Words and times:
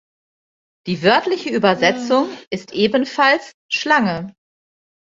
Die 0.87 1.03
wörtliche 1.03 1.51
Übersetzung 1.51 2.27
ist 2.49 2.71
ebenfalls 2.73 3.53
„Schlange“. 3.71 4.33